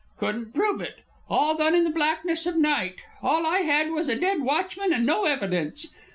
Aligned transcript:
Couldn't 0.17 0.51
prove 0.55 0.81
it. 0.81 1.01
All 1.29 1.55
done 1.55 1.75
in 1.75 1.83
the 1.83 1.91
blackness 1.91 2.47
of 2.47 2.55
night. 2.57 3.03
All 3.21 3.45
I 3.45 3.59
had 3.59 3.91
was 3.91 4.09
a 4.09 4.15
dead 4.15 4.41
watchman 4.41 4.91
and 4.91 5.05
no 5.05 5.25
evidence. 5.25 5.93